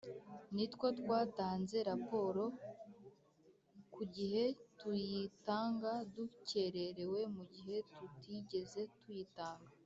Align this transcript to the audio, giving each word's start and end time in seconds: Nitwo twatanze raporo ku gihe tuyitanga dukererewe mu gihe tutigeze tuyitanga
Nitwo 0.55 0.85
twatanze 0.99 1.77
raporo 1.89 2.43
ku 3.93 4.01
gihe 4.15 4.43
tuyitanga 4.79 5.91
dukererewe 6.15 7.21
mu 7.35 7.43
gihe 7.55 7.77
tutigeze 7.93 8.81
tuyitanga 8.97 9.69